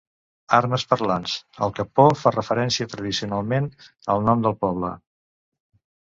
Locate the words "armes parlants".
0.59-1.33